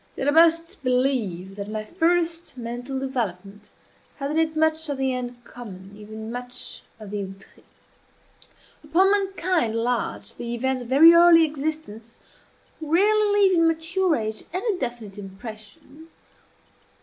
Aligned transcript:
Yet 0.15 0.27
I 0.27 0.31
must 0.31 0.81
believe 0.81 1.55
that 1.57 1.67
my 1.69 1.85
first 1.85 2.57
mental 2.57 2.97
development 2.97 3.69
had 4.15 4.31
in 4.31 4.39
it 4.39 4.55
much 4.55 4.89
of 4.89 4.97
the 4.97 5.13
uncommon 5.13 5.91
even 5.95 6.31
much 6.31 6.81
of 6.99 7.11
the 7.11 7.23
outré. 7.23 7.61
Upon 8.83 9.11
mankind 9.11 9.73
at 9.73 9.77
large 9.79 10.33
the 10.33 10.55
events 10.55 10.81
of 10.81 10.89
very 10.89 11.13
early 11.13 11.45
existence 11.45 12.17
rarely 12.81 13.33
leave 13.41 13.55
in 13.59 13.67
mature 13.67 14.15
age 14.15 14.43
any 14.51 14.75
definite 14.79 15.19
impression. 15.19 16.07